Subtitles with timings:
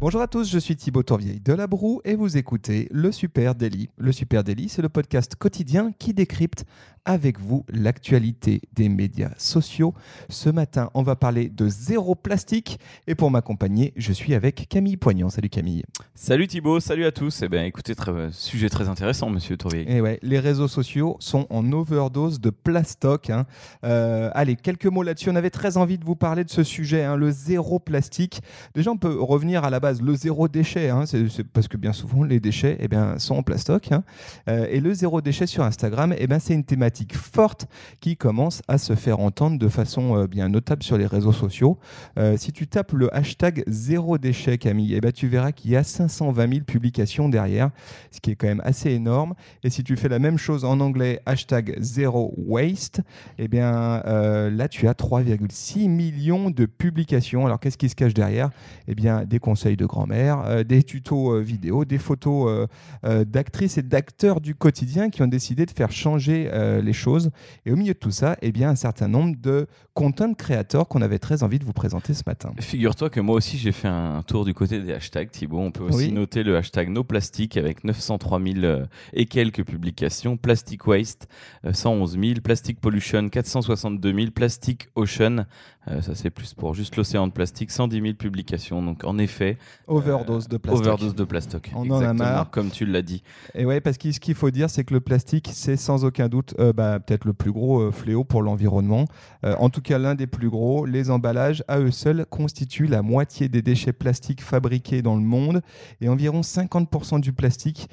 [0.00, 3.54] Bonjour à tous, je suis Thibaut Tourvieille de La Broue et vous écoutez Le Super
[3.54, 3.88] Daily.
[3.96, 6.64] Le Super Daily, c'est le podcast quotidien qui décrypte
[7.06, 9.94] avec vous l'actualité des médias sociaux.
[10.30, 14.96] Ce matin, on va parler de zéro plastique et pour m'accompagner, je suis avec Camille
[14.96, 15.28] Poignant.
[15.28, 15.84] Salut Camille.
[16.14, 17.42] Salut Thibaut, salut à tous.
[17.42, 19.86] Eh bien, écoutez, très, euh, sujet très intéressant, monsieur Tourvieille.
[19.88, 23.30] Et ouais, les réseaux sociaux sont en overdose de plastoc.
[23.30, 23.46] hein.
[23.84, 25.30] Euh, allez, quelques mots là-dessus.
[25.30, 28.40] On avait très envie de vous parler de ce sujet, hein, le zéro plastique.
[28.74, 32.24] Déjà, on peut revenir à la le zéro déchet, hein, c'est, parce que bien souvent,
[32.24, 33.92] les déchets eh bien, sont en plastoc.
[33.92, 34.04] hein.
[34.48, 37.66] Euh, et le zéro déchet sur Instagram, eh c'est une thématique forte
[38.00, 41.78] qui commence à se faire entendre de façon euh, bien notable sur les réseaux sociaux.
[42.18, 45.76] Euh, si tu tapes le hashtag zéro déchet, Camille, eh ben, tu verras qu'il y
[45.76, 47.70] a 520 000 publications derrière,
[48.10, 49.34] ce qui est quand même assez énorme.
[49.62, 53.00] Et si tu fais la même chose en anglais, hashtag zéro waste,
[53.38, 57.46] eh bien, là, tu as 3,6 millions de publications.
[57.46, 58.50] Alors, qu'est-ce qui se cache derrière?
[58.88, 62.68] Eh bien, des conseils de grand-mère, euh, des tutos euh, vidéo, des photos
[63.04, 66.50] euh, d'actrices et d'acteurs du quotidien qui ont décidé de faire changer
[66.82, 67.30] les choses.
[67.66, 71.02] Et au milieu de tout ça, eh bien, un certain nombre de content creators qu'on
[71.02, 72.52] avait très envie de vous présenter ce matin.
[72.58, 75.60] Figure-toi que moi aussi j'ai fait un tour du côté des hashtags Thibaut.
[75.60, 76.12] On peut aussi Oui.
[76.12, 80.36] noter le hashtag No Plastic avec 903 000 euh, et quelques publications.
[80.36, 81.28] Plastic Waste
[81.64, 85.46] euh, 111 000, Plastic Pollution 462 000, Plastic Ocean,
[85.86, 88.82] ça c'est plus pour juste l'océan de plastique, 110 000 publications.
[88.82, 90.86] Donc en effet, Overdose de plastique.
[90.86, 91.70] overdose de plastoc.
[91.74, 92.50] On en a marre.
[92.50, 93.22] Comme tu l'as dit.
[93.54, 96.28] Et ouais, parce que ce qu'il faut dire, c'est que le plastique, c'est sans aucun
[96.28, 99.06] doute euh, bah, peut-être le plus gros euh, fléau pour l'environnement.
[99.44, 100.86] Euh, en tout cas, l'un des plus gros.
[100.86, 105.62] Les emballages, à eux seuls, constituent la moitié des déchets plastiques fabriqués dans le monde.
[106.00, 107.88] Et environ 50% du plastique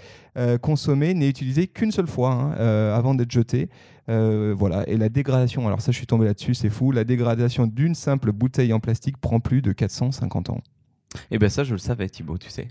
[0.61, 2.51] consommé n'est utilisé qu'une seule fois hein,
[2.93, 3.69] avant d'être jeté.
[4.09, 4.87] Euh, voilà.
[4.87, 6.91] Et la dégradation, alors ça, je suis tombé là-dessus, c'est fou.
[6.91, 10.61] La dégradation d'une simple bouteille en plastique prend plus de 450 ans.
[11.31, 12.67] Et ben ça je le savais Thibaut, tu sais.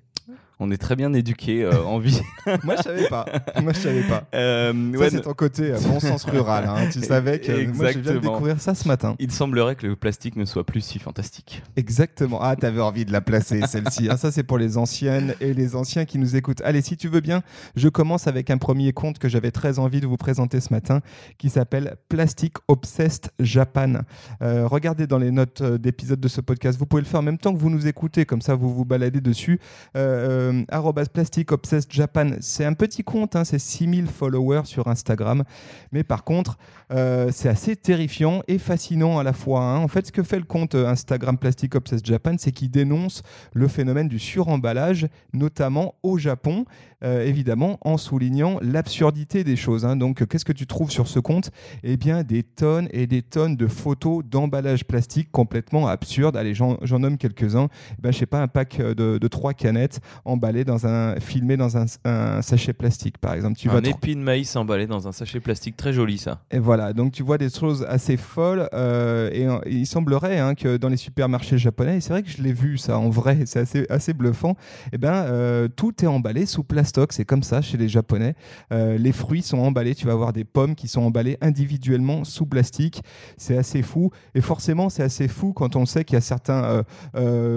[0.63, 2.21] On est très bien éduqués euh, en vie.
[2.65, 3.25] Moi, je savais pas.
[3.63, 4.25] Moi, je savais pas.
[4.35, 6.67] Euh, Ça, ouais, c'est ton côté euh, bon sens rural.
[6.69, 6.87] hein.
[6.93, 8.21] Tu savais que moi, je viens de Exactement.
[8.33, 9.17] découvrir ça ce matin.
[9.19, 11.63] Il semblerait que le plastique ne soit plus si fantastique.
[11.77, 12.41] Exactement.
[12.43, 14.09] Ah, t'avais envie de la placer, celle-ci.
[14.11, 16.61] Ah, ça, c'est pour les anciennes et les anciens qui nous écoutent.
[16.63, 17.43] Allez, si tu veux bien,
[17.75, 21.01] je commence avec un premier compte que j'avais très envie de vous présenter ce matin,
[21.39, 24.03] qui s'appelle Plastic Obsessed Japan.
[24.43, 26.79] Euh, regardez dans les notes d'épisode de ce podcast.
[26.79, 28.85] Vous pouvez le faire en même temps que vous nous écoutez, comme ça, vous vous
[28.85, 29.59] baladez dessus.
[29.97, 34.89] Euh, euh, arrobas Plastic Obsessed Japan, c'est un petit compte, hein, c'est 6000 followers sur
[34.89, 35.45] Instagram.
[35.93, 36.59] Mais par contre,
[36.93, 39.63] euh, c'est assez terrifiant et fascinant à la fois.
[39.63, 39.79] hein.
[39.79, 43.23] En fait, ce que fait le compte euh, Instagram Plastic Obsessed Japan, c'est qu'il dénonce
[43.53, 46.65] le phénomène du suremballage, notamment au Japon,
[47.03, 49.87] évidemment, en soulignant l'absurdité des choses.
[49.87, 49.97] hein.
[49.97, 51.51] Donc, qu'est-ce que tu trouves sur ce compte?
[51.83, 56.37] Eh bien, des tonnes et des tonnes de photos d'emballage plastique complètement absurdes.
[56.37, 57.69] Allez, j'en nomme quelques-uns.
[57.93, 60.01] Eh ben, je sais pas, un pack de, de trois canettes
[60.41, 63.59] emballées dans un, filmé dans un, un sachet plastique, par exemple.
[63.59, 66.41] Tu vas un tr- épi de maïs emballé dans un sachet plastique très joli ça.
[66.51, 68.67] et voilà, donc tu vois des choses assez folles.
[68.73, 72.43] euh, et, il semblerait hein, que dans les supermarchés japonais, et c'est vrai que je
[72.43, 74.57] l'ai vu ça en vrai, c'est assez, assez bluffant,
[74.95, 77.13] et ben, euh, tout est emballé sous plastoc.
[77.13, 78.35] C'est comme ça chez les Japonais.
[78.73, 79.95] Euh, les fruits sont emballés.
[79.95, 83.03] Tu vas avoir des pommes qui sont emballées individuellement sous plastique.
[83.37, 84.11] C'est assez fou.
[84.35, 86.83] Et forcément, c'est assez fou quand on sait qu'il y a certains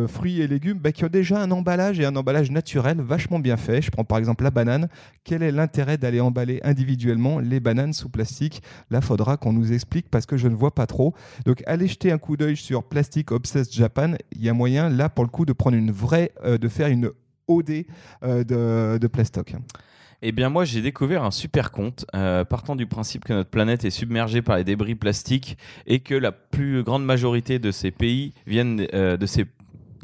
[0.08, 3.58] fruits et légumes bah, qui ont déjà un emballage et un emballage naturel vachement bien
[3.58, 3.82] fait.
[3.82, 4.88] Je prends par exemple la banane.
[5.24, 8.62] Quel est l'intérêt d'aller emballer individuellement les bananes sous plastique?
[8.90, 11.14] Là, faudra qu'on nous explique parce que je ne vois pas trop.
[11.46, 14.14] Donc, allez jeter un coup d'œil sur Plastic Obsessed Japan.
[14.32, 16.88] Il y a moyen, là, pour le coup, de prendre une vraie, euh, de faire
[16.88, 17.12] une
[17.48, 17.86] OD
[18.24, 19.56] euh, de, de plastoc.
[20.26, 23.84] Eh bien moi j'ai découvert un super compte euh, partant du principe que notre planète
[23.84, 28.34] est submergée par les débris plastiques et que la plus grande majorité de ces pays
[28.48, 29.46] viennent de ces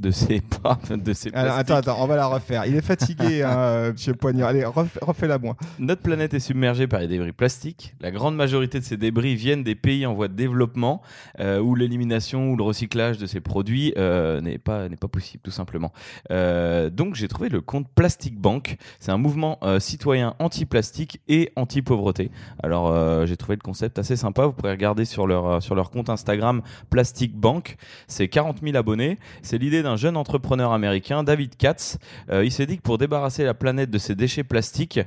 [0.02, 0.42] de ces
[0.90, 1.60] de ces Alors, plastiques.
[1.60, 2.66] attends, attends, on va la refaire.
[2.66, 4.50] Il est fatigué, hein, euh, monsieur Poignard.
[4.50, 5.56] Allez, ref- refais-la moi.
[5.80, 7.94] Notre planète est submergée par les débris plastiques.
[8.00, 11.01] La grande majorité de ces débris viennent des pays en voie de développement
[11.40, 15.42] euh, où l'élimination ou le recyclage de ces produits euh, n'est pas n'est pas possible
[15.44, 15.92] tout simplement.
[16.31, 18.78] Euh, donc j'ai trouvé le compte Plastic Bank.
[19.00, 22.31] C'est un mouvement citoyen anti-plastique et anti-pauvreté.
[22.63, 24.45] Alors j'ai trouvé le concept assez sympa.
[24.45, 27.78] Vous pourrez regarder sur leur sur leur compte Instagram Plastic Bank.
[28.07, 29.18] C'est 40 000 abonnés.
[29.42, 31.97] C'est l'idée d'un d'un jeune entrepreneur américain, David Katz.
[32.30, 35.00] Euh, il s'est dit que pour débarrasser la planète de ses déchets plastiques,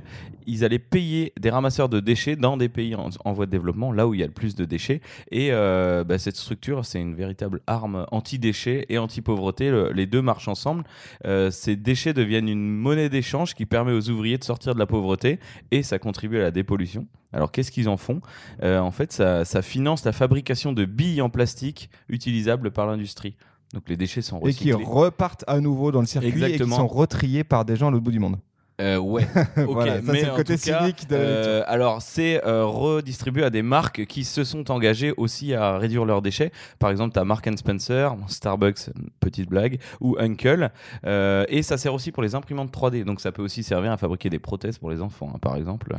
[0.44, 4.08] ils allaient payer des ramasseurs de déchets dans des pays en, voie de développement, là
[4.08, 5.00] où il y a le plus de déchets.
[5.30, 9.70] Et euh, bah, cette structure, c'est une véritable arme anti-déchets et anti-pauvreté.
[9.94, 10.82] les deux marchent ensemble.
[11.26, 14.86] Euh, ces déchets deviennent une monnaie d'échange qui permet aux ouvriers de sortir de la
[14.86, 15.38] pauvreté
[15.70, 17.06] et ça contribue à la dépollution.
[17.32, 18.20] Alors qu'est-ce qu'ils en font?
[18.62, 23.36] En fait, ça, ça finance la fabrication de billes en plastique utilisables par l'industrie.
[23.72, 24.72] Donc les déchets sont recyclés.
[24.72, 27.88] Et qui repartent à nouveau dans le circuit et qui sont retriés par des gens
[27.88, 28.38] à l'autre bout du monde.
[28.80, 29.26] Euh, ouais,
[29.56, 34.06] voilà, ça c'est le côté cynique de euh, Alors, c'est euh, redistribué à des marques
[34.06, 36.52] qui se sont engagées aussi à réduire leurs déchets.
[36.78, 38.90] Par exemple, tu as Mark Spencer, Starbucks,
[39.20, 40.70] petite blague, ou Uncle.
[41.06, 43.04] Euh, et ça sert aussi pour les imprimantes 3D.
[43.04, 45.94] Donc, ça peut aussi servir à fabriquer des prothèses pour les enfants, hein, par exemple,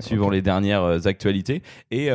[0.00, 1.62] suivant les dernières actualités.
[1.90, 2.10] Et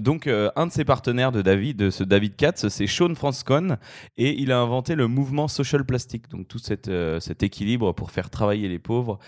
[0.00, 3.76] donc, un de ses partenaires de David, de ce David Katz, c'est Sean Franscon.
[4.16, 6.28] Et il a inventé le mouvement Social Plastic.
[6.30, 6.90] Donc, tout cette,
[7.20, 9.18] cet équilibre pour faire travailler les pauvres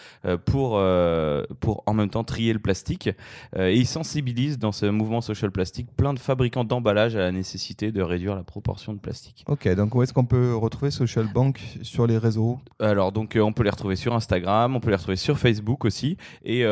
[0.44, 3.10] pour, euh, pour en même temps trier le plastique.
[3.56, 7.32] Euh, et il sensibilise dans ce mouvement social plastique plein de fabricants d'emballage à la
[7.32, 9.44] nécessité de réduire la proportion de plastique.
[9.48, 12.58] Ok, donc où est-ce qu'on peut retrouver Social Bank sur les réseaux?
[12.80, 16.16] Alors, donc on peut les retrouver sur Instagram, on peut les retrouver sur Facebook aussi.
[16.44, 16.62] Et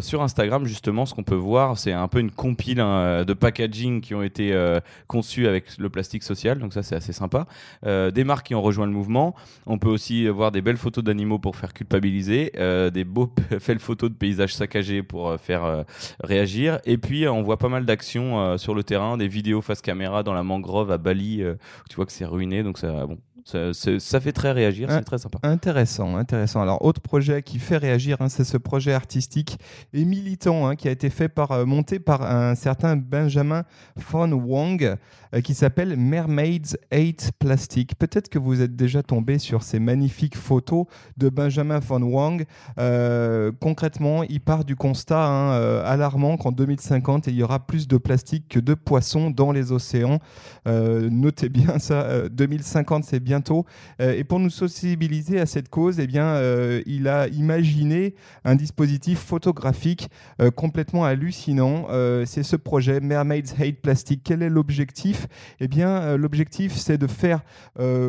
[0.00, 4.00] sur Instagram, justement, ce qu'on peut voir, c'est un peu une compile hein, de packaging
[4.00, 6.58] qui ont été conçus avec le plastique social.
[6.58, 7.46] Donc ça, c'est assez sympa.
[7.84, 9.34] des marques qui ont rejoint le mouvement.
[9.66, 12.52] On peut aussi voir des belles photos d'animaux pour faire culpabiliser.
[12.70, 13.30] Euh, des beaux
[13.78, 15.82] photos de paysages saccagés pour euh, faire euh,
[16.22, 16.78] réagir.
[16.84, 20.32] Et puis, on voit pas mal d'actions sur le terrain, des vidéos face caméra dans
[20.32, 21.42] la mangrove à Bali,
[21.88, 22.62] tu vois que c'est ruiné.
[22.62, 25.38] Donc, ça, bon, ça, fait très réagir, c'est très sympa.
[25.42, 26.62] Intéressant, intéressant.
[26.62, 29.58] Alors, autre projet qui fait réagir, hein, c'est ce projet artistique
[29.92, 33.64] et militant hein, qui a été fait par, monté par un certain Benjamin
[33.98, 34.96] Fon Wang
[35.44, 37.96] qui s'appelle Mermaids 8 Plastic.
[37.96, 42.44] Peut-être que vous êtes déjà tombé sur ces magnifiques photos de Benjamin Fon Wang
[42.78, 47.88] euh, concrètement, il part du constat hein, euh, alarmant qu'en 2050, il y aura plus
[47.88, 50.18] de plastique que de poissons dans les océans.
[50.66, 53.64] Euh, notez bien ça, 2050, c'est bientôt.
[54.00, 56.40] et pour nous sensibiliser à cette cause, eh bien,
[56.84, 60.08] il a imaginé un dispositif photographique
[60.56, 61.86] complètement hallucinant.
[62.26, 64.22] c'est ce projet Mermaids Hate Plastic.
[64.24, 65.28] Quel est l'objectif?
[65.60, 67.42] Eh bien, l'objectif, c'est de faire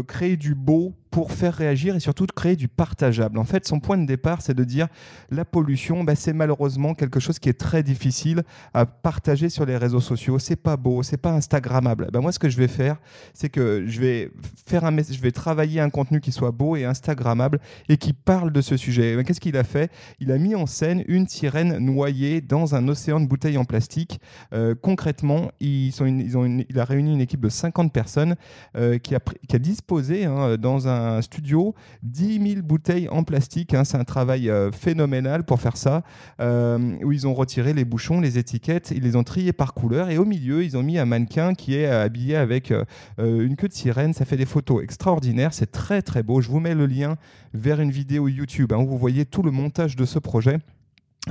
[0.07, 3.37] créer du beau pour faire réagir et surtout de créer du partageable.
[3.37, 4.87] En fait, son point de départ, c'est de dire
[5.29, 8.43] la pollution, bah, c'est malheureusement quelque chose qui est très difficile
[8.73, 10.39] à partager sur les réseaux sociaux.
[10.39, 12.07] C'est pas beau, c'est pas instagrammable.
[12.13, 12.95] Bah, moi, ce que je vais faire,
[13.33, 14.31] c'est que je vais
[14.65, 17.59] faire un, je vais travailler un contenu qui soit beau et instagrammable
[17.89, 19.21] et qui parle de ce sujet.
[19.25, 19.91] Qu'est-ce qu'il a fait?
[20.21, 24.21] Il a mis en scène une sirène noyée dans un océan de bouteilles en plastique.
[24.53, 28.35] Euh, concrètement, ils sont ils ont il a réuni une équipe de 50 personnes
[28.77, 33.73] euh, qui, a, qui a disposé hein, dans un studio, 10 000 bouteilles en plastique.
[33.73, 36.03] Hein, c'est un travail euh, phénoménal pour faire ça,
[36.39, 40.09] euh, où ils ont retiré les bouchons, les étiquettes, ils les ont triés par couleur,
[40.09, 42.85] et au milieu, ils ont mis un mannequin qui est habillé avec euh,
[43.17, 44.13] une queue de sirène.
[44.13, 46.41] Ça fait des photos extraordinaires, c'est très très beau.
[46.41, 47.17] Je vous mets le lien
[47.53, 50.59] vers une vidéo YouTube hein, où vous voyez tout le montage de ce projet.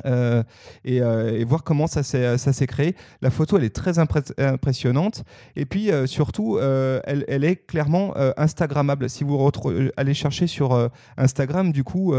[0.06, 0.44] Euh,
[0.86, 2.94] euh, et, voir comment ça s'est créé.
[3.22, 5.24] La photo, elle est très impressionnante.
[5.56, 9.10] Et puis, euh, surtout, elle, est clairement Instagrammable.
[9.10, 9.50] Si vous
[9.96, 12.14] allez chercher sur Instagram, du coup,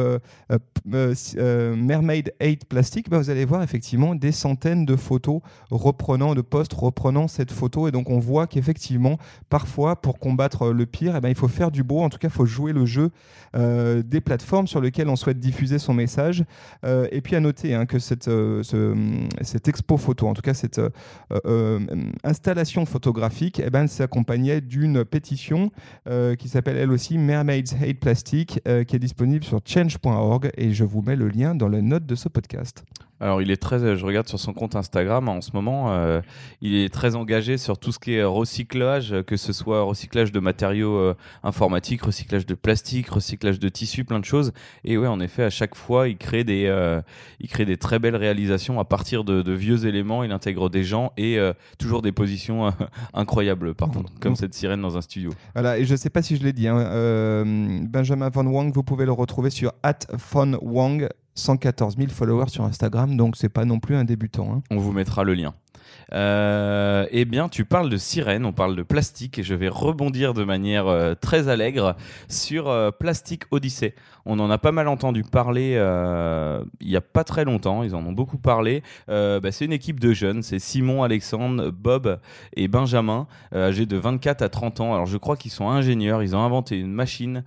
[0.85, 6.73] Mermaid 8 Plastic, bah, vous allez voir effectivement des centaines de photos reprenant, de posts
[6.73, 7.87] reprenant cette photo.
[7.87, 9.17] Et donc, on voit qu'effectivement,
[9.49, 12.01] parfois, pour combattre le pire, eh ben, il faut faire du beau.
[12.01, 13.11] En tout cas, il faut jouer le jeu
[13.53, 16.43] des plateformes sur lesquelles on souhaite diffuser son message.
[16.83, 18.63] et puis, à noter Hein, que cette, euh,
[19.41, 20.89] cette expo photo, en tout cas cette euh,
[21.45, 21.79] euh,
[22.23, 25.71] installation photographique, eh ben, s'accompagnait d'une pétition
[26.37, 31.01] qui s'appelle elle aussi Mermaids Hate Plastic, qui est disponible sur change.org et je vous
[31.01, 32.83] mets le lien dans les notes de ce podcast.
[33.21, 36.21] Alors, il est très, je regarde sur son compte Instagram en ce moment, euh,
[36.61, 40.39] il est très engagé sur tout ce qui est recyclage, que ce soit recyclage de
[40.39, 44.53] matériaux euh, informatiques, recyclage de plastique, recyclage de tissus, plein de choses.
[44.83, 46.99] Et ouais, en effet, à chaque fois, il crée des, euh,
[47.39, 50.23] il crée des très belles réalisations à partir de, de vieux éléments.
[50.23, 51.37] Il intègre des gens et
[51.77, 52.73] toujours des positions
[53.13, 55.31] incroyables, par contre, comme cette sirène dans un studio.
[55.53, 57.43] Voilà, et je ne sais pas si je l'ai dit, hein,
[57.87, 59.73] Benjamin Van Wang, vous pouvez le retrouver sur
[60.31, 64.53] @von Wang 114 000 followers sur Instagram, donc c'est pas non plus un débutant.
[64.53, 64.61] Hein.
[64.71, 65.53] On vous mettra le lien.
[66.13, 70.33] Euh, eh bien, tu parles de sirène, on parle de plastique, et je vais rebondir
[70.33, 71.95] de manière euh, très allègre
[72.27, 73.95] sur euh, Plastique Odyssey.
[74.25, 77.95] On en a pas mal entendu parler euh, il y a pas très longtemps, ils
[77.95, 78.83] en ont beaucoup parlé.
[79.07, 82.19] Bah, c'est une équipe de jeunes, c'est Simon, Alexandre, Bob
[82.55, 84.93] et Benjamin, âgés de 24 à 30 ans.
[84.93, 87.43] Alors je crois qu'ils sont ingénieurs, ils ont inventé une machine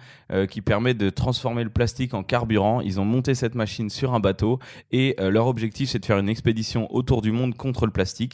[0.51, 2.81] qui permet de transformer le plastique en carburant.
[2.81, 4.59] Ils ont monté cette machine sur un bateau
[4.91, 8.34] et leur objectif c'est de faire une expédition autour du monde contre le plastique.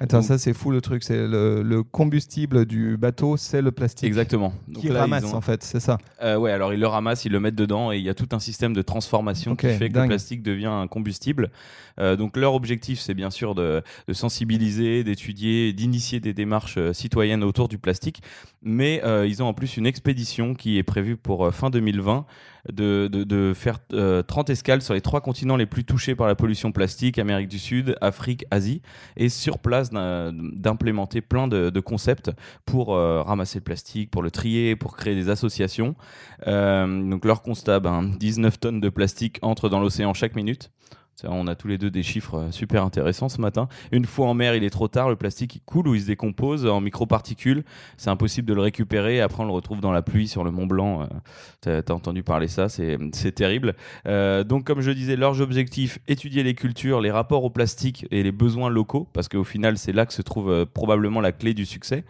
[0.00, 3.72] Attends, Donc- ça c'est fou le truc, c'est le, le combustible du bateau, c'est le
[3.72, 4.06] plastique.
[4.06, 4.52] Exactement.
[4.68, 5.98] Donc Qui là, ils ramasse ont- en fait, c'est ça.
[6.22, 8.28] Euh, ouais, alors ils le ramassent, ils le mettent dedans et il y a tout
[8.32, 11.50] un système de transformation qui fait que le plastique devient un combustible.
[11.98, 16.92] Euh, donc leur objectif, c'est bien sûr de, de sensibiliser, d'étudier, d'initier des démarches euh,
[16.92, 18.20] citoyennes autour du plastique.
[18.62, 22.26] Mais euh, ils ont en plus une expédition qui est prévue pour fin 2020
[22.72, 26.26] de, de, de faire euh, 30 escales sur les trois continents les plus touchés par
[26.26, 28.82] la pollution plastique, Amérique du Sud, Afrique, Asie,
[29.16, 32.30] et sur place d'implémenter plein de, concepts
[32.64, 35.94] pour euh, ramasser le plastique, pour le trier, pour créer des associations.
[36.46, 40.70] Euh, donc leur constat, ben, 19 tonnes de plastique entrent dans l'océan chaque minute.
[41.24, 43.68] On a tous les deux des chiffres euh, super intéressants ce matin.
[43.90, 46.66] Une fois en mer, il est trop tard, le plastique coule ou il se décompose
[46.66, 47.64] en microparticules.
[47.96, 49.20] C'est impossible de le récupérer.
[49.20, 51.02] Après, on le retrouve dans la pluie sur le Mont Blanc.
[51.02, 51.06] Euh,
[51.82, 53.74] T'as entendu parler ça, c'est terrible.
[54.06, 58.22] Euh, donc, comme je disais, leurs objectifs étudier les cultures, les rapports au plastique et
[58.22, 61.54] les besoins locaux, parce qu'au final, c'est là que se trouve euh, probablement la clé
[61.54, 62.04] du succès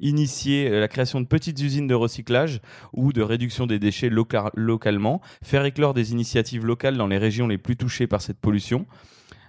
[0.00, 2.60] initier euh, la création de petites usines de recyclage
[2.92, 7.46] ou de réduction des déchets loca- localement, faire éclore des initiatives locales dans les régions
[7.46, 8.86] les plus touchées par cette pollution.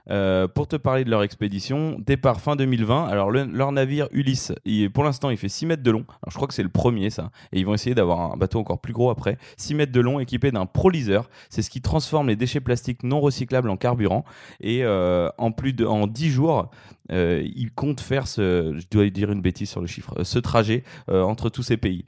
[0.10, 3.06] Euh, pour te parler de leur expédition, départ fin 2020.
[3.08, 4.52] Alors, le- leur navire Ulysse,
[4.94, 6.06] pour l'instant, il fait 6 mètres de long.
[6.22, 7.32] Alors, je crois que c'est le premier, ça.
[7.54, 9.38] Et ils vont essayer d'avoir un bateau encore plus gros après.
[9.56, 11.30] 6 mètres de long, équipé d'un prolyseur.
[11.50, 14.26] C'est ce qui transforme les déchets plastiques non recyclables en carburant.
[14.60, 16.70] Et euh, en plus de en 10 jours,
[17.12, 20.84] euh, ils comptent faire ce, je dois dire une bêtise sur le chiffre, ce trajet
[21.08, 22.04] entre tous ces pays.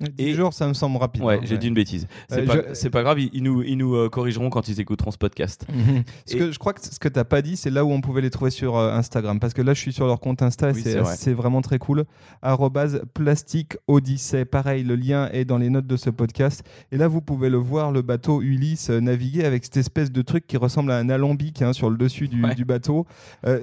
[0.00, 1.22] 10 Et- jours, ça me semble rapide.
[1.22, 2.06] Ouais, hein, j'ai dit une bêtise.
[2.28, 4.68] C'est Euh, pas, je- c'est pas grave, ils, ils nous, ils nous euh, corrigeront quand
[4.68, 5.66] ils écouteront ce podcast.
[5.74, 6.02] Mhm.
[6.26, 8.00] Ce Et- que je crois que ce que t'as pas dit, c'est là où on
[8.00, 9.40] pouvait les trouver sur euh, Instagram.
[9.40, 11.14] Parce que là, je suis sur leur compte Insta, et Oui, c'est c'est vrai.
[11.16, 12.04] c'est vraiment très cool.
[12.42, 14.44] Arrobase plastique Odyssey.
[14.44, 16.62] Pareil, le lien est dans les notes de ce podcast.
[16.92, 20.46] Et là, vous pouvez le voir, le bateau Ulysse naviguer avec cette espèce de truc
[20.46, 22.54] qui ressemble à un alambic hein, sur le dessus du, Ouais.
[22.54, 23.06] du bateau.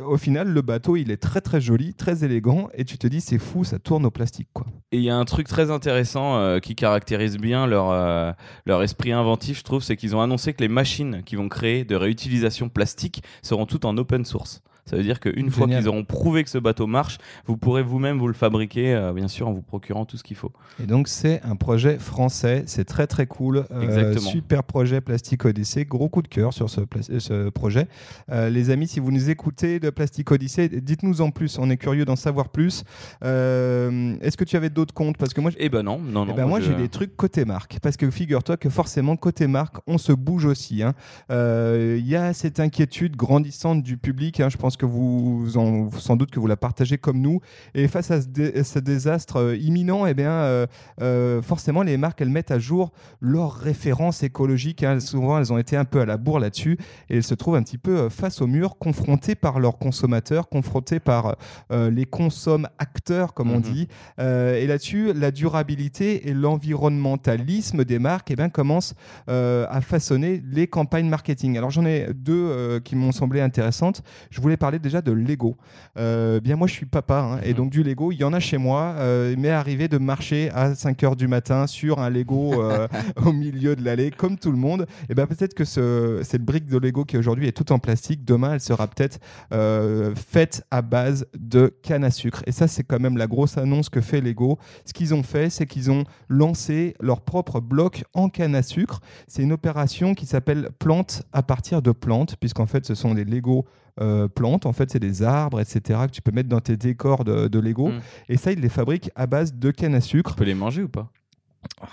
[0.05, 2.69] Au final, le bateau, il est très très joli, très élégant.
[2.73, 4.49] Et tu te dis, c'est fou, ça tourne au plastique.
[4.53, 4.65] quoi.
[4.91, 8.31] Et il y a un truc très intéressant euh, qui caractérise bien leur, euh,
[8.65, 11.85] leur esprit inventif, je trouve, c'est qu'ils ont annoncé que les machines qui vont créer
[11.85, 14.61] de réutilisation plastique seront toutes en open source.
[14.89, 18.17] Ça veut dire qu'une fois qu'ils auront prouvé que ce bateau marche, vous pourrez vous-même
[18.17, 20.51] vous le fabriquer, euh, bien sûr, en vous procurant tout ce qu'il faut.
[20.81, 22.63] Et donc, c'est un projet français.
[22.67, 23.65] C'est très, très cool.
[23.71, 24.29] Euh, Exactement.
[24.29, 25.85] super projet Plastic Odyssey.
[25.85, 27.87] Gros coup de cœur sur ce, euh, ce projet.
[28.31, 31.59] Les amis, si vous nous écoutez de Plastic Odyssey, dites-nous en plus.
[31.59, 32.83] On est curieux d'en savoir plus.
[33.21, 35.17] Est-ce que tu avais d'autres comptes?
[35.17, 36.33] Parce que moi, Eh ben non, non, eh non.
[36.35, 37.79] ben moi, je- j'ai des trucs côté marque.
[37.81, 40.83] Parce que figure-toi que forcément, côté marque, on se bouge aussi.
[40.83, 40.93] hein.
[41.29, 44.39] Il y a cette inquiétude grandissante du public.
[44.39, 44.49] hein.
[44.49, 47.41] Je pense que vous, en- sans doute que vous la partagez comme nous.
[47.75, 50.65] Et face à ce, dé- ce désastre euh, imminent, eh bien, euh,
[51.01, 54.83] euh, forcément, les marques, elles mettent à jour leurs références écologiques.
[54.83, 54.99] hein.
[54.99, 56.77] Souvent, elles ont été un peu à la bourre là-dessus.
[57.09, 60.99] Et elles se trouvent un petit peu face au mur, confrontées par leurs consommateurs, confrontées
[60.99, 61.35] par
[61.71, 63.61] les consommes acteurs, comme on Mhm.
[63.61, 63.87] dit.
[64.19, 68.93] Euh, et là-dessus, la durabilité et l'environnementalisme des marques eh ben, commencent
[69.29, 71.57] euh, à façonner les campagnes marketing.
[71.57, 74.03] Alors j'en ai deux euh, qui m'ont semblé intéressantes.
[74.29, 75.55] Je voulais parler déjà de Lego.
[75.97, 77.53] Euh, bien moi je suis papa hein, et Mhm.
[77.57, 78.95] donc du Lego, il y en a chez moi.
[78.97, 82.87] Euh, il m'est arrivé de marcher à 5 heures du matin sur un Lego euh,
[83.25, 84.85] au milieu de l'allée comme tout le monde.
[85.09, 88.25] Et ben peut-être que ce- cette brique de Lego qui aujourd'hui est toute en plastique,
[88.25, 89.19] demain elle sera peut-être
[89.53, 92.43] euh, faite à base de canne à sucre.
[92.45, 94.59] Et ça c'est quand même la grosse annonce que fait Lego.
[94.85, 98.99] Ce qu'ils ont fait, c'est qu'ils ont lancé leur propre bloc en canne à sucre.
[99.27, 103.23] C'est une opération qui s'appelle plante à partir de plantes, puisqu'en fait, ce sont des
[103.25, 103.65] Lego
[104.01, 104.65] euh, plantes.
[104.65, 107.59] En fait, c'est des arbres, etc., que tu peux mettre dans tes décors de, de
[107.59, 107.89] Lego.
[107.89, 108.01] Mm.
[108.29, 110.31] Et ça, ils les fabriquent à base de canne à sucre.
[110.33, 111.11] On peut les manger ou pas?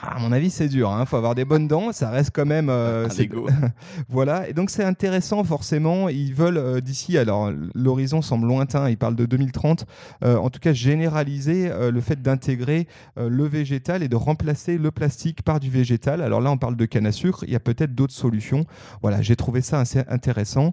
[0.02, 0.95] À mon avis, c'est dur.
[1.00, 1.93] Il faut avoir des bonnes dents.
[1.93, 2.69] Ça reste quand même.
[2.71, 3.47] euh, Un c'est- Lego.
[4.09, 6.09] voilà, et donc c'est intéressant forcément.
[6.09, 9.87] Ils veulent euh, d'ici, alors l'horizon semble lointain, ils parlent de 2030,
[10.25, 14.90] euh, en tout cas généraliser euh, le fait d'intégrer le végétal et de remplacer le
[14.90, 16.21] plastique par du végétal.
[16.23, 18.64] Alors là, on parle de canne à sucre, il y a peut-être d'autres solutions.
[19.02, 20.73] Voilà, j'ai trouvé ça assez intéressant.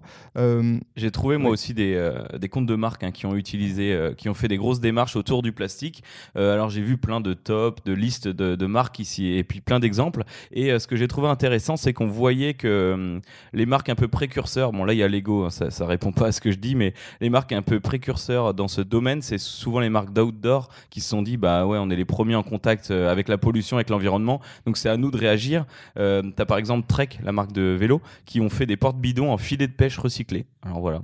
[0.96, 4.34] J'ai trouvé moi aussi des, des comptes de marques hein, qui ont utilisé, qui ont
[4.34, 6.02] fait des grosses démarches autour du plastique.
[6.34, 9.80] Alors j'ai vu plein de tops, de listes de, de marques ici et puis plein
[9.80, 10.24] d'exemples.
[10.52, 13.20] Et ce que j'ai trouvé intéressant, c'est qu'on voyait que hum,
[13.52, 16.12] les marques un peu précurseurs, bon là il y a Lego, hein, ça, ça répond
[16.12, 19.22] pas à ce que je dis, mais les marques un peu précurseurs dans ce domaine,
[19.22, 22.36] c'est souvent les marques d'outdoor qui se sont dit bah ouais on est les premiers
[22.36, 25.64] en contact avec la pollution, avec l'environnement, donc c'est à nous de réagir.
[25.98, 29.30] Euh, T'as par exemple Trek, la marque de vélo, qui ont fait des portes bidons
[29.32, 30.46] en filet de pêche recyclés.
[30.62, 31.00] Alors voilà,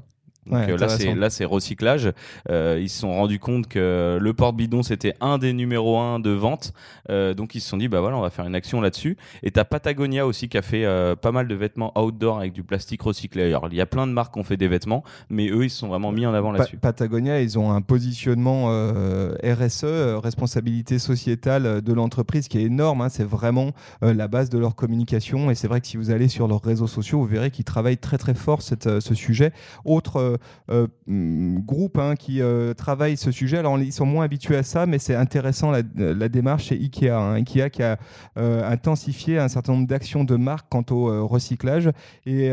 [0.51, 2.13] donc euh, là, c'est là, c'est recyclage.
[2.51, 6.31] Euh, ils se sont rendus compte que le porte-bidon c'était un des numéros un de
[6.31, 6.73] vente.
[7.11, 9.17] Euh, donc ils se sont dit bah voilà, on va faire une action là-dessus.
[9.43, 12.63] Et t'as Patagonia aussi qui a fait euh, pas mal de vêtements outdoor avec du
[12.63, 13.45] plastique recyclé.
[13.45, 15.71] Alors il y a plein de marques qui ont fait des vêtements, mais eux ils
[15.71, 16.79] se sont vraiment mis en avant là-dessus.
[16.79, 18.69] Patagonia, ils ont un positionnement
[19.43, 19.85] RSE,
[20.23, 23.03] responsabilité sociétale de l'entreprise qui est énorme.
[23.03, 23.09] Hein.
[23.09, 25.51] C'est vraiment la base de leur communication.
[25.51, 27.99] Et c'est vrai que si vous allez sur leurs réseaux sociaux, vous verrez qu'ils travaillent
[27.99, 29.53] très très fort cette, ce sujet.
[29.85, 30.38] Autre
[31.09, 33.59] groupes hein, qui euh, travaillent ce sujet.
[33.59, 35.83] Alors, ils sont moins habitués à ça, mais c'est intéressant la,
[36.29, 37.11] démarche chez Ikea.
[37.11, 37.35] Hein.
[37.35, 37.99] Ikea qui a
[38.37, 41.91] euh, intensifié un certain nombre d'actions de marque quant au recyclage.
[42.27, 42.51] Et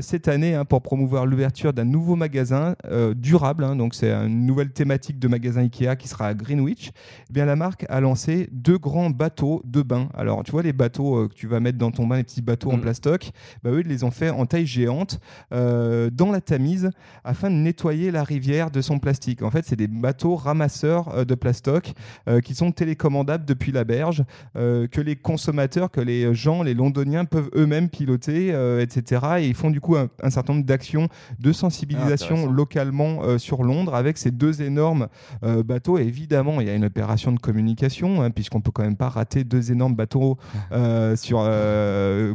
[0.00, 2.74] cette année, hein, pour promouvoir l'ouverture d'un nouveau magasin
[3.16, 6.92] durable, donc c'est une nouvelle thématique de magasin Ikea qui sera à Greenwich,
[7.30, 10.08] eh bien la marque a lancé deux grands bateaux de bain.
[10.14, 12.70] Alors, tu vois, les bateaux que tu vas mettre dans ton bain, les petits bateaux
[12.70, 12.82] en mm.
[12.82, 13.30] plastoc,
[13.62, 16.90] bah, eux, ils les ont fait en taille géante dans la Tamise
[17.24, 19.42] afin de nettoyer la rivière de son plastique.
[19.42, 21.92] En fait, c'est des bateaux ramasseurs euh, de plastoc
[22.28, 24.24] euh, qui sont télécommandables depuis la berge,
[24.56, 28.48] euh, que les consommateurs, que les gens, les londoniens peuvent eux-mêmes piloter,
[28.80, 29.22] etc.
[29.38, 33.94] Et ils font du coup un, certain nombre d'actions de sensibilisation ah, localement sur Londres
[33.94, 35.08] avec ces deux énormes
[35.64, 35.98] bateaux.
[35.98, 39.08] Et évidemment, il y a une opération de communication, hein, puisqu'on peut quand même pas
[39.08, 40.36] rater deux énormes bateaux
[41.16, 41.48] sur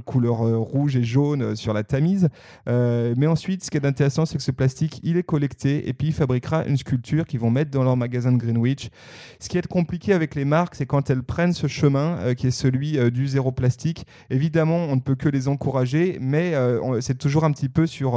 [0.06, 2.30] couleur rouge et jaune sur la Tamise.
[2.68, 6.08] mais ensuite, ce qui est intéressant, c'est que ce plastique il est collecté et puis
[6.08, 8.90] il fabriquera une sculpture qu'ils vont mettre dans leur magasin de Greenwich.
[9.40, 12.48] Ce qui est compliqué avec les marques, c'est quand elles prennent ce chemin euh, qui
[12.48, 14.06] est celui euh, du zéro plastique.
[14.30, 18.12] Évidemment, on ne peut que les encourager, mais euh, c'est toujours un petit peu sur,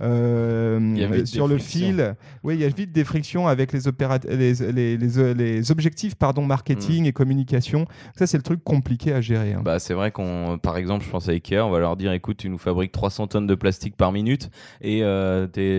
[0.00, 2.14] sur le fil.
[2.42, 3.80] Oui, il y a vite des frictions avec les,
[4.28, 7.06] les, les, les, objectifs pardon, marketing mm.
[7.06, 7.86] et communication.
[8.16, 9.54] Ça, c'est le truc compliqué à gérer.
[9.54, 9.62] Hein.
[9.64, 12.38] Bah, c'est vrai qu'on, par exemple, je pense à Ikea, on va leur dire écoute,
[12.38, 14.50] tu nous fabriques 300 tonnes de plastique par minute
[14.80, 15.02] et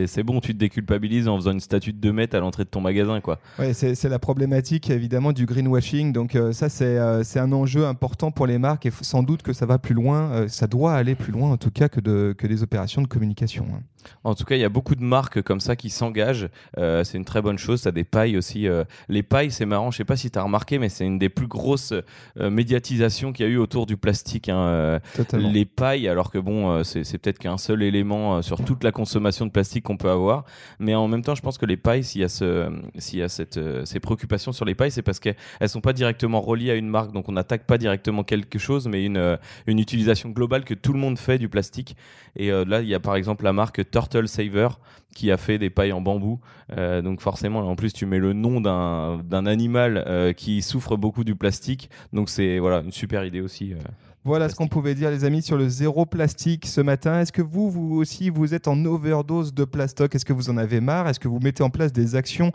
[0.09, 2.69] c'est bon, tu te déculpabilises en faisant une statue de 2 mètres à l'entrée de
[2.69, 3.21] ton magasin.
[3.21, 3.39] quoi.
[3.57, 6.11] Ouais, c'est la problématique évidemment du greenwashing.
[6.11, 9.53] Donc euh, ça, euh, c'est un enjeu important pour les marques et sans doute que
[9.53, 12.35] ça va plus loin, euh, ça doit aller plus loin en tout cas que, de,
[12.37, 13.65] que des opérations de communication.
[13.73, 13.81] Hein.
[14.23, 16.49] En tout cas, il y a beaucoup de marques comme ça qui s'engagent.
[16.77, 17.81] Euh, c'est une très bonne chose.
[17.81, 18.67] Ça des pailles aussi.
[18.67, 19.91] Euh, les pailles, c'est marrant.
[19.91, 21.93] Je sais pas si tu as remarqué, mais c'est une des plus grosses
[22.37, 24.49] euh, médiatisations qu'il y a eu autour du plastique.
[24.49, 24.99] Hein,
[25.33, 29.51] les pailles, alors que bon, c'est peut-être qu'un seul élément sur toute la consommation de
[29.51, 30.45] plastique qu'on peut avoir.
[30.79, 32.71] Mais en même temps, je pense que les pailles, s'il y a, ce,
[33.13, 35.35] y a cette, ces préoccupations sur les pailles, c'est parce qu'elles
[35.67, 37.11] sont pas directement reliées à une marque.
[37.11, 40.99] Donc on n'attaque pas directement quelque chose, mais une, une utilisation globale que tout le
[40.99, 41.95] monde fait du plastique.
[42.35, 44.69] Et là, il y a par exemple la marque Turtle Saver
[45.15, 46.39] qui a fait des pailles en bambou.
[46.77, 51.23] Euh, donc forcément, en plus, tu mets le nom d'un animal euh, qui souffre beaucoup
[51.23, 51.89] du plastique.
[52.13, 53.73] Donc c'est voilà une super idée aussi.
[53.73, 53.77] Euh,
[54.25, 57.21] voilà ce qu'on pouvait dire, les amis, sur le zéro plastique ce matin.
[57.21, 60.13] Est-ce que vous, vous aussi, vous êtes en overdose de plastoc?
[60.13, 61.07] Est-ce que vous en avez marre?
[61.07, 62.51] Est-ce que vous mettez en place des actions,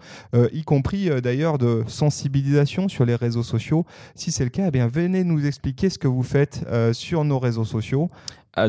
[0.53, 3.87] y compris d'ailleurs de sensibilisation sur les réseaux sociaux?
[4.14, 7.38] Si c'est le cas, eh bien, venez nous expliquer ce que vous faites sur nos
[7.38, 8.11] réseaux sociaux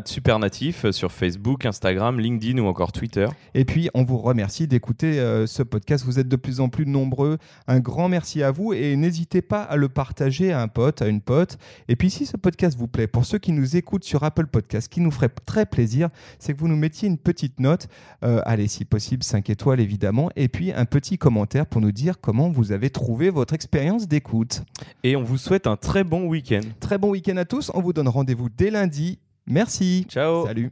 [0.06, 3.28] Supernatif sur Facebook, Instagram, LinkedIn ou encore Twitter.
[3.54, 6.04] Et puis, on vous remercie d'écouter euh, ce podcast.
[6.06, 7.38] Vous êtes de plus en plus nombreux.
[7.67, 11.08] Un grand merci à vous et n'hésitez pas à le partager à un pote, à
[11.08, 11.58] une pote.
[11.88, 14.86] Et puis, si ce podcast vous plaît, pour ceux qui nous écoutent sur Apple Podcast,
[14.86, 17.88] ce qui nous ferait très plaisir, c'est que vous nous mettiez une petite note.
[18.24, 20.30] Euh, allez, si possible, 5 étoiles évidemment.
[20.36, 24.63] Et puis, un petit commentaire pour nous dire comment vous avez trouvé votre expérience d'écoute.
[25.04, 26.62] Et on vous souhaite un très bon week-end.
[26.80, 27.71] Très bon week-end à tous.
[27.74, 30.05] On vous donne rendez-vous dès lundi Merci.
[30.10, 30.45] Ciao.
[30.45, 30.69] Salut.